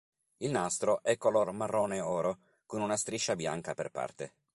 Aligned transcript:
Il 0.37 0.49
nastro 0.49 1.03
è 1.03 1.15
color 1.15 1.51
marrone-oro 1.51 2.39
con 2.65 2.81
una 2.81 2.97
striscia 2.97 3.35
bianca 3.35 3.75
per 3.75 3.91
parte. 3.91 4.33